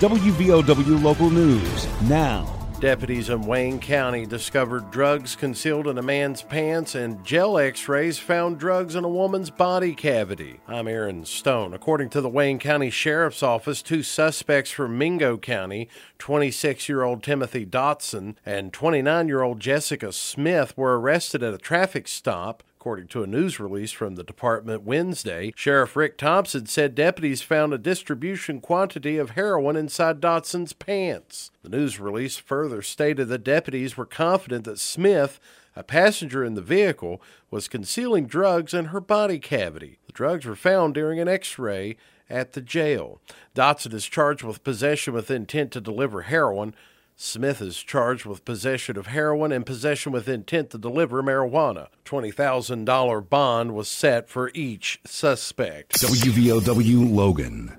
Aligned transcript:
WVOW 0.00 1.02
Local 1.02 1.28
News 1.28 1.86
now. 2.08 2.46
Deputies 2.80 3.28
in 3.28 3.42
Wayne 3.42 3.78
County 3.78 4.24
discovered 4.24 4.90
drugs 4.90 5.36
concealed 5.36 5.86
in 5.86 5.98
a 5.98 6.02
man's 6.02 6.40
pants 6.40 6.94
and 6.94 7.22
gel 7.22 7.58
x 7.58 7.86
rays 7.86 8.18
found 8.18 8.58
drugs 8.58 8.94
in 8.94 9.04
a 9.04 9.08
woman's 9.10 9.50
body 9.50 9.94
cavity. 9.94 10.60
I'm 10.66 10.88
Aaron 10.88 11.26
Stone. 11.26 11.74
According 11.74 12.08
to 12.10 12.22
the 12.22 12.30
Wayne 12.30 12.58
County 12.58 12.88
Sheriff's 12.88 13.42
Office, 13.42 13.82
two 13.82 14.02
suspects 14.02 14.70
from 14.70 14.96
Mingo 14.96 15.36
County, 15.36 15.90
26 16.18 16.88
year 16.88 17.02
old 17.02 17.22
Timothy 17.22 17.66
Dotson 17.66 18.36
and 18.46 18.72
29 18.72 19.28
year 19.28 19.42
old 19.42 19.60
Jessica 19.60 20.14
Smith, 20.14 20.74
were 20.78 20.98
arrested 20.98 21.42
at 21.42 21.52
a 21.52 21.58
traffic 21.58 22.08
stop. 22.08 22.62
According 22.80 23.08
to 23.08 23.22
a 23.22 23.26
news 23.26 23.60
release 23.60 23.92
from 23.92 24.14
the 24.14 24.24
department 24.24 24.84
Wednesday, 24.84 25.52
Sheriff 25.54 25.94
Rick 25.96 26.16
Thompson 26.16 26.64
said 26.64 26.94
deputies 26.94 27.42
found 27.42 27.74
a 27.74 27.78
distribution 27.78 28.58
quantity 28.58 29.18
of 29.18 29.32
heroin 29.32 29.76
inside 29.76 30.18
Dotson's 30.18 30.72
pants. 30.72 31.50
The 31.62 31.68
news 31.68 32.00
release 32.00 32.38
further 32.38 32.80
stated 32.80 33.28
that 33.28 33.44
deputies 33.44 33.98
were 33.98 34.06
confident 34.06 34.64
that 34.64 34.78
Smith, 34.78 35.38
a 35.76 35.82
passenger 35.82 36.42
in 36.42 36.54
the 36.54 36.62
vehicle, 36.62 37.20
was 37.50 37.68
concealing 37.68 38.24
drugs 38.24 38.72
in 38.72 38.86
her 38.86 39.00
body 39.00 39.38
cavity. 39.38 39.98
The 40.06 40.12
drugs 40.14 40.46
were 40.46 40.56
found 40.56 40.94
during 40.94 41.20
an 41.20 41.28
x 41.28 41.58
ray 41.58 41.98
at 42.30 42.54
the 42.54 42.62
jail. 42.62 43.20
Dotson 43.54 43.92
is 43.92 44.06
charged 44.06 44.42
with 44.42 44.64
possession 44.64 45.12
with 45.12 45.30
intent 45.30 45.70
to 45.72 45.82
deliver 45.82 46.22
heroin. 46.22 46.74
Smith 47.22 47.60
is 47.60 47.76
charged 47.82 48.24
with 48.24 48.46
possession 48.46 48.96
of 48.96 49.08
heroin 49.08 49.52
and 49.52 49.66
possession 49.66 50.10
with 50.10 50.26
intent 50.26 50.70
to 50.70 50.78
deliver 50.78 51.22
marijuana. 51.22 51.88
$20,000 52.06 53.28
bond 53.28 53.74
was 53.74 53.88
set 53.88 54.26
for 54.26 54.50
each 54.54 54.98
suspect. 55.04 56.00
WVOW 56.00 57.14
Logan. 57.14 57.76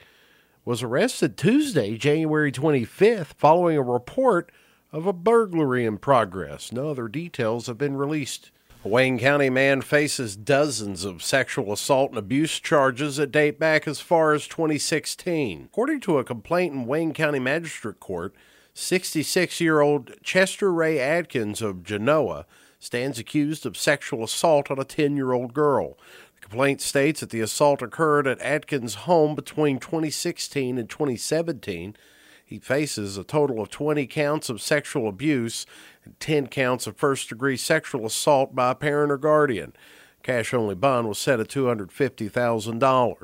was 0.66 0.81
arrested 0.81 1.38
Tuesday, 1.38 1.95
January 1.95 2.52
25th, 2.52 3.35
following 3.38 3.77
a 3.77 3.83
report 3.83 4.52
of 4.91 5.05
a 5.05 5.13
burglary 5.13 5.85
in 5.85 5.99
progress. 5.99 6.72
No 6.72 6.89
other 6.89 7.07
details 7.07 7.67
have 7.67 7.77
been 7.77 7.95
released. 7.95 8.49
A 8.83 8.88
Wayne 8.88 9.19
County 9.19 9.52
man 9.52 9.81
faces 9.81 10.35
dozens 10.35 11.05
of 11.05 11.22
sexual 11.22 11.72
assault 11.72 12.09
and 12.11 12.17
abuse 12.17 12.59
charges 12.59 13.17
that 13.17 13.31
date 13.31 13.59
back 13.59 13.88
as 13.88 13.99
far 13.99 14.33
as 14.33 14.47
2016. 14.47 15.66
According 15.66 15.99
to 16.02 16.17
a 16.17 16.23
complaint 16.23 16.73
in 16.73 16.88
Wayne 16.88 17.13
County 17.13 17.39
Magistrate 17.39 18.00
Court, 18.00 18.33
66 18.73 19.61
year 19.61 19.81
old 19.81 20.13
Chester 20.23 20.73
Ray 20.73 21.00
Adkins 21.00 21.61
of 21.61 21.83
Genoa 21.83 22.45
stands 22.79 23.19
accused 23.19 23.66
of 23.66 23.77
sexual 23.77 24.23
assault 24.23 24.69
on 24.69 24.79
a 24.79 24.83
10 24.83 25.16
year 25.16 25.31
old 25.31 25.53
girl. 25.53 25.97
Complaint 26.49 26.79
states 26.79 27.21
that 27.21 27.31
the 27.31 27.41
assault 27.41 27.81
occurred 27.81 28.27
at 28.27 28.39
Adkins' 28.39 28.93
home 28.93 29.33
between 29.33 29.79
2016 29.79 30.78
and 30.78 30.88
2017. 30.88 31.95
He 32.45 32.59
faces 32.59 33.17
a 33.17 33.23
total 33.23 33.59
of 33.59 33.72
20 33.72 34.06
counts 34.06 34.47
of 34.47 34.61
sexual 34.61 35.07
abuse 35.07 35.66
and 36.03 36.19
10 36.19 36.45
counts 36.45 36.85
of 36.85 36.97
first 36.97 37.29
degree 37.29 37.57
sexual 37.57 38.06
assault 38.06 38.53
by 38.53 38.69
a 38.69 38.75
parent 38.75 39.11
or 39.11 39.17
guardian. 39.17 39.73
Cash 40.25 40.56
only 40.56 40.74
bond 40.74 41.08
was 41.08 41.19
set 41.19 41.40
at 41.40 41.50
$250,000. 41.50 42.30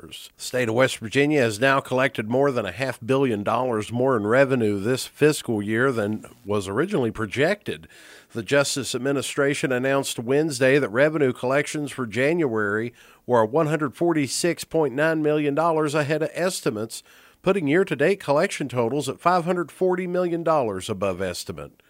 The 0.06 0.30
state 0.36 0.68
of 0.68 0.76
West 0.76 0.98
Virginia 0.98 1.40
has 1.40 1.58
now 1.58 1.80
collected 1.80 2.28
more 2.28 2.52
than 2.52 2.64
a 2.64 2.70
half 2.70 3.00
billion 3.04 3.42
dollars 3.42 3.90
more 3.90 4.16
in 4.16 4.24
revenue 4.24 4.78
this 4.78 5.04
fiscal 5.04 5.60
year 5.60 5.90
than 5.90 6.24
was 6.46 6.68
originally 6.68 7.10
projected. 7.10 7.88
The 8.34 8.44
Justice 8.44 8.94
Administration 8.94 9.72
announced 9.72 10.20
Wednesday 10.20 10.78
that 10.78 10.90
revenue 10.90 11.32
collections 11.32 11.90
for 11.90 12.06
January 12.06 12.94
were 13.26 13.44
$146.9 13.48 15.20
million 15.20 15.58
ahead 15.58 16.22
of 16.22 16.30
estimates, 16.34 17.02
putting 17.42 17.66
year 17.66 17.84
to 17.84 17.96
date 17.96 18.20
collection 18.20 18.68
totals 18.68 19.08
at 19.08 19.18
$540 19.18 20.08
million 20.08 20.46
above 20.46 21.20
estimate. 21.20 21.82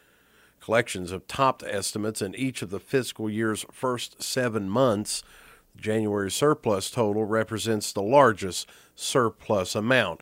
Collections 0.62 1.10
have 1.10 1.26
topped 1.26 1.64
estimates 1.64 2.22
in 2.22 2.36
each 2.36 2.62
of 2.62 2.70
the 2.70 2.78
fiscal 2.78 3.28
year's 3.28 3.66
first 3.72 4.22
seven 4.22 4.70
months. 4.70 5.24
The 5.74 5.82
January 5.82 6.30
surplus 6.30 6.88
total 6.88 7.24
represents 7.24 7.92
the 7.92 8.00
largest 8.00 8.68
surplus 8.94 9.74
amount. 9.74 10.20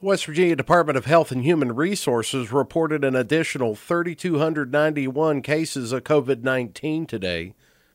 The 0.00 0.06
West 0.06 0.24
Virginia 0.24 0.56
Department 0.56 0.96
of 0.96 1.04
Health 1.04 1.30
and 1.30 1.42
Human 1.42 1.74
Resources 1.74 2.50
reported 2.50 3.04
an 3.04 3.14
additional 3.14 3.74
3,291 3.74 5.42
cases 5.42 5.92
of 5.92 6.02
COVID 6.04 6.42
19 6.42 7.04
today. 7.04 7.52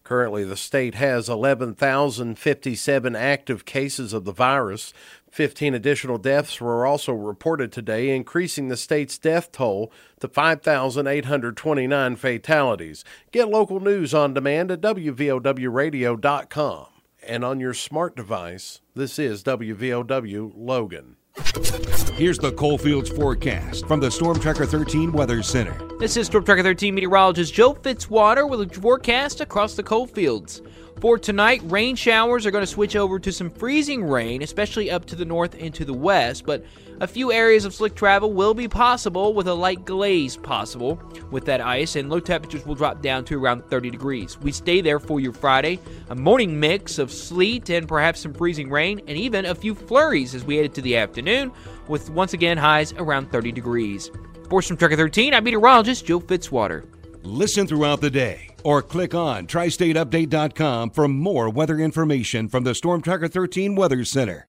Currently, 0.09 0.43
the 0.43 0.57
state 0.57 0.95
has 0.95 1.29
11,057 1.29 3.15
active 3.15 3.63
cases 3.63 4.11
of 4.11 4.25
the 4.25 4.31
virus. 4.31 4.91
15 5.29 5.75
additional 5.75 6.17
deaths 6.17 6.59
were 6.59 6.83
also 6.83 7.13
reported 7.13 7.71
today, 7.71 8.15
increasing 8.15 8.69
the 8.69 8.75
state's 8.75 9.19
death 9.19 9.51
toll 9.51 9.91
to 10.19 10.27
5,829 10.27 12.15
fatalities. 12.15 13.05
Get 13.31 13.49
local 13.49 13.79
news 13.79 14.15
on 14.15 14.33
demand 14.33 14.71
at 14.71 14.81
WVOWradio.com. 14.81 16.85
And 17.21 17.45
on 17.45 17.59
your 17.59 17.75
smart 17.75 18.15
device, 18.15 18.81
this 18.95 19.19
is 19.19 19.43
WVOW 19.43 20.53
Logan. 20.55 21.17
Here's 21.59 22.37
the 22.37 22.53
Coalfields 22.53 23.09
forecast 23.09 23.85
from 23.85 23.99
the 23.99 24.09
Storm 24.09 24.39
Tracker 24.39 24.65
13 24.65 25.11
Weather 25.11 25.43
Center. 25.43 25.75
This 25.99 26.15
is 26.15 26.27
Storm 26.27 26.45
Tracker 26.45 26.63
13 26.63 26.95
meteorologist 26.95 27.53
Joe 27.53 27.73
Fitzwater 27.73 28.49
with 28.49 28.61
a 28.61 28.81
forecast 28.81 29.41
across 29.41 29.75
the 29.75 29.83
coalfields. 29.83 30.61
For 31.01 31.17
tonight, 31.17 31.61
rain 31.63 31.95
showers 31.95 32.45
are 32.45 32.51
going 32.51 32.61
to 32.61 32.67
switch 32.67 32.97
over 32.97 33.19
to 33.19 33.31
some 33.31 33.49
freezing 33.49 34.03
rain, 34.03 34.41
especially 34.41 34.91
up 34.91 35.05
to 35.05 35.15
the 35.15 35.23
north 35.23 35.55
and 35.57 35.73
to 35.75 35.85
the 35.85 35.93
west, 35.93 36.45
but 36.45 36.65
a 36.99 37.07
few 37.07 37.31
areas 37.31 37.63
of 37.63 37.73
slick 37.73 37.95
travel 37.95 38.33
will 38.33 38.53
be 38.53 38.67
possible 38.67 39.33
with 39.33 39.47
a 39.47 39.53
light 39.53 39.85
glaze 39.85 40.35
possible 40.35 41.01
with 41.31 41.45
that 41.45 41.61
ice, 41.61 41.95
and 41.95 42.09
low 42.09 42.19
temperatures 42.19 42.65
will 42.65 42.75
drop 42.75 43.01
down 43.01 43.23
to 43.25 43.41
around 43.41 43.63
30 43.69 43.89
degrees. 43.89 44.37
We 44.41 44.51
stay 44.51 44.81
there 44.81 44.99
for 44.99 45.21
your 45.21 45.31
Friday, 45.31 45.79
a 46.09 46.15
morning 46.15 46.59
mix 46.59 46.99
of 46.99 47.13
sleet 47.13 47.69
and 47.69 47.87
perhaps 47.87 48.19
some 48.19 48.33
freezing 48.33 48.69
rain, 48.69 48.99
and 49.07 49.17
even 49.17 49.45
a 49.45 49.55
few 49.55 49.75
flurries 49.75 50.35
as 50.35 50.43
we 50.43 50.57
head 50.57 50.65
into 50.65 50.81
the 50.81 50.97
afternoon, 50.97 51.53
with 51.87 52.09
once 52.09 52.33
again 52.33 52.57
highs 52.57 52.91
around 52.91 53.31
30 53.31 53.53
degrees. 53.53 54.11
For 54.49 54.61
Storm 54.61 54.77
Tracker 54.77 54.97
13, 54.97 55.33
I'm 55.33 55.45
meteorologist 55.45 56.05
Joe 56.05 56.19
Fitzwater. 56.19 56.85
Listen 57.23 57.67
throughout 57.67 58.01
the 58.01 58.09
day 58.09 58.48
or 58.63 58.81
click 58.81 59.13
on 59.13 59.47
tristateupdate.com 59.47 60.91
for 60.91 61.07
more 61.07 61.49
weather 61.49 61.79
information 61.79 62.47
from 62.47 62.63
the 62.63 62.75
Storm 62.75 63.01
Tracker 63.01 63.27
13 63.27 63.75
Weather 63.75 64.05
Center. 64.05 64.47